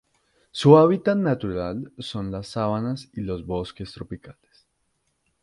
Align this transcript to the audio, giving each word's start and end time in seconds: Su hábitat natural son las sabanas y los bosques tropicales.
Su 0.51 0.79
hábitat 0.79 1.15
natural 1.15 1.91
son 1.99 2.31
las 2.31 2.47
sabanas 2.47 3.09
y 3.13 3.21
los 3.21 3.45
bosques 3.45 3.93
tropicales. 3.93 4.65